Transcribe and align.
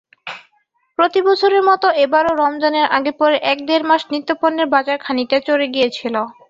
প্রতিবছরের 0.99 1.63
মতো 1.69 1.87
এবারও 2.05 2.31
রমজানের 2.35 2.85
আগে-পরে 2.97 3.37
এক-দেড় 3.51 3.85
মাস 3.89 4.01
নিত্যপণ্যের 4.11 4.67
বাজার 4.73 4.97
খানিকটা 4.99 5.37
চড়ে 5.47 5.65
গিয়েছিল। 5.73 6.15